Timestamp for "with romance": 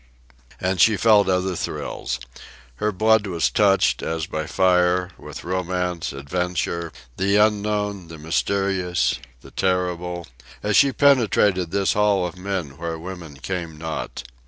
5.15-6.11